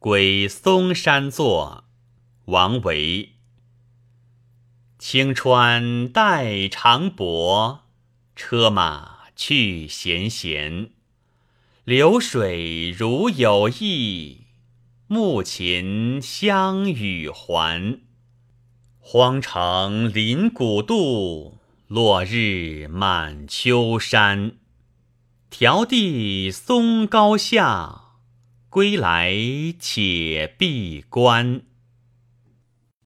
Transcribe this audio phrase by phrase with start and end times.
[0.00, 1.82] 归嵩山作，
[2.44, 3.30] 王维。
[4.96, 7.80] 青川带长柏，
[8.36, 10.90] 车马去闲闲。
[11.82, 14.44] 流水如有意，
[15.08, 17.98] 暮琴相与还。
[19.00, 21.58] 荒城临古渡，
[21.88, 24.52] 落日满秋山。
[25.50, 28.07] 迢递嵩高下，
[28.70, 29.32] 归来
[29.78, 31.67] 且闭关。